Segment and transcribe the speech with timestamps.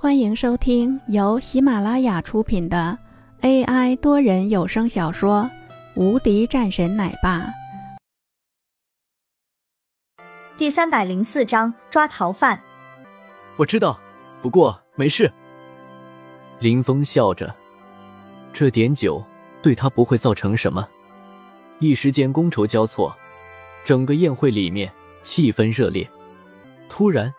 [0.00, 2.96] 欢迎收听由喜马拉雅出品的
[3.40, 5.42] AI 多人有声小说
[6.00, 7.40] 《无敌战神奶爸》
[10.56, 12.62] 第三百零四章抓逃犯。
[13.56, 13.98] 我知道，
[14.40, 15.32] 不过没事。
[16.60, 17.52] 林峰笑着，
[18.52, 19.20] 这点酒
[19.60, 20.88] 对他不会造成什么。
[21.80, 23.12] 一时间觥筹交错，
[23.82, 24.92] 整个宴会里面
[25.24, 26.08] 气氛热烈。
[26.88, 27.34] 突然，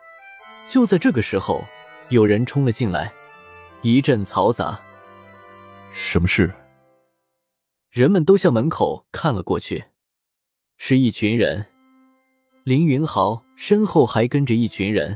[0.68, 1.64] 就在这个时候。
[2.10, 3.14] 有人冲了进来，
[3.84, 4.80] 一阵嘈杂。
[5.94, 6.52] 什么事？
[7.92, 9.84] 人们都向门口看了过去，
[10.78, 11.64] 是一群人。
[12.64, 15.16] 林云豪身后还跟着一群人。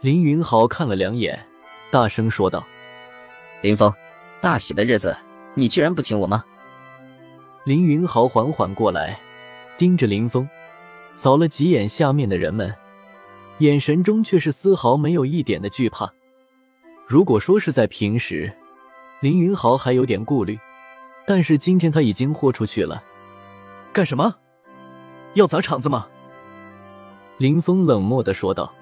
[0.00, 1.38] 林云豪看了两眼，
[1.90, 2.66] 大声说道
[3.60, 3.92] ：“林峰，
[4.40, 5.14] 大喜的日子，
[5.54, 6.42] 你居然不请我吗？”
[7.64, 9.20] 林云豪缓缓过来，
[9.76, 10.48] 盯着林峰，
[11.12, 12.74] 扫了几眼下面的人们。
[13.58, 16.12] 眼神中却是丝毫没有一点的惧怕。
[17.06, 18.52] 如果说是在平时，
[19.20, 20.58] 林云豪还有点顾虑，
[21.26, 23.02] 但是今天他已经豁出去了。
[23.92, 24.34] 干什么？
[25.34, 26.06] 要砸场子吗？
[27.38, 28.72] 林峰冷漠的说道。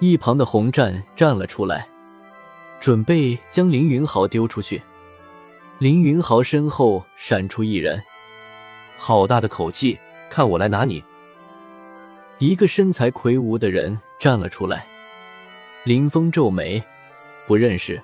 [0.00, 1.88] 一旁的洪战站了出来，
[2.78, 4.80] 准备将林云豪丢出去。
[5.78, 8.02] 林云豪身后闪出一人，
[8.96, 9.98] 好大的口气！
[10.30, 11.02] 看我来拿你！
[12.40, 14.86] 一个身材魁梧的人站了出来，
[15.84, 16.80] 林峰皱眉，
[17.48, 18.00] 不认识。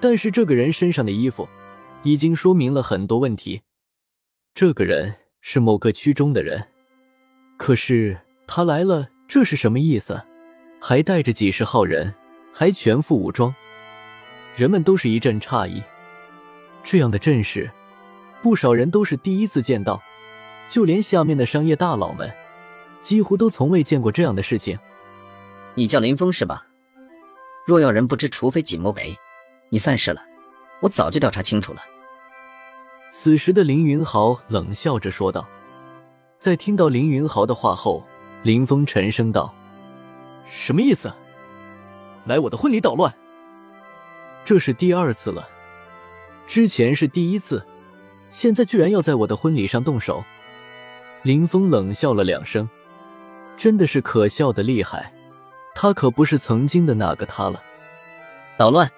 [0.00, 1.48] 但是这个人身上的衣服，
[2.04, 3.62] 已经说明了很多问题。
[4.54, 6.64] 这个人是某个区中的人，
[7.56, 10.22] 可是他来了，这是什么意思？
[10.80, 12.14] 还带着几十号人，
[12.52, 13.52] 还全副武装，
[14.54, 15.82] 人们都是一阵诧异。
[16.84, 17.68] 这样的阵势，
[18.40, 20.00] 不少人都是第一次见到，
[20.68, 22.32] 就连下面的商业大佬们。
[23.04, 24.78] 几乎都从未见过这样的事情。
[25.74, 26.66] 你叫林峰是吧？
[27.66, 29.14] 若要人不知，除非己莫为。
[29.68, 30.22] 你犯事了，
[30.80, 31.82] 我早就调查清楚了。
[33.12, 35.46] 此时的林云豪冷笑着说道。
[36.38, 38.02] 在听到林云豪的话后，
[38.42, 39.54] 林峰沉声道
[40.48, 41.12] ：“什么意思？
[42.24, 43.14] 来我的婚礼捣乱？
[44.46, 45.46] 这是第二次了，
[46.46, 47.62] 之前是第一次，
[48.30, 50.24] 现在居然要在我的婚礼上动手。”
[51.22, 52.68] 林峰冷笑了两声。
[53.56, 55.12] 真的是可笑的厉害，
[55.74, 57.62] 他可不是曾经的那个他了。
[58.56, 58.90] 捣乱，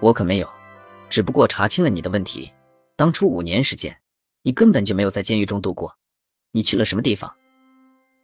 [0.00, 0.48] 我可没有，
[1.10, 2.50] 只不过查清了你的问题。
[2.96, 3.96] 当初五年时间，
[4.42, 5.96] 你根本就没有在监狱中度过，
[6.52, 7.32] 你去了什么地方？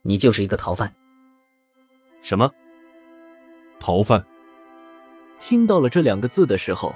[0.03, 0.95] 你就是一个逃犯。
[2.22, 2.51] 什么？
[3.78, 4.25] 逃犯？
[5.41, 6.95] 听到了这两个字的时候，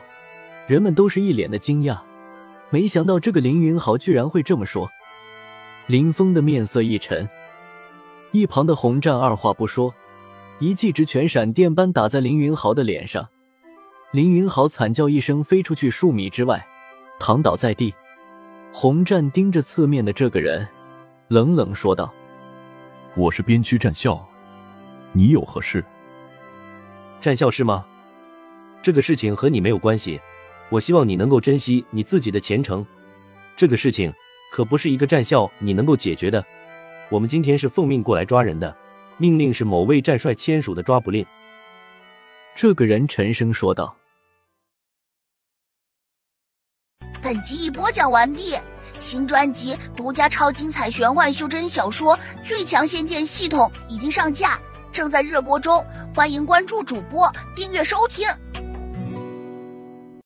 [0.66, 1.98] 人们都是一脸的惊讶，
[2.70, 4.88] 没想到这个林云豪居然会这么说。
[5.86, 7.28] 林峰的面色一沉。
[8.34, 9.94] 一旁的洪战二话不说，
[10.58, 13.28] 一记直拳闪电般打在林云豪的脸上，
[14.10, 16.66] 林云豪惨叫一声，飞出去数米之外，
[17.20, 17.94] 躺倒在地。
[18.72, 20.66] 洪战盯着侧面的这个人，
[21.28, 22.12] 冷冷说道
[23.14, 24.20] ：“我是边区战校，
[25.12, 25.84] 你有何事？
[27.20, 27.86] 战校是吗？
[28.82, 30.20] 这个事情和你没有关系。
[30.70, 32.84] 我希望你能够珍惜你自己的前程。
[33.54, 34.12] 这个事情
[34.50, 36.44] 可不是一个战校你能够解决的。”
[37.14, 38.76] 我们今天是奉命过来抓人的，
[39.18, 41.24] 命令是某位战帅签署的抓捕令。
[42.56, 43.96] 这个人沉声说道。
[47.22, 48.58] 本集已播讲完毕，
[48.98, 54.58] 新专辑独家超精彩玄幻修真小说《最强仙剑系统》已经上架，
[54.90, 58.26] 正在热播中，欢迎关注主播，订阅收听。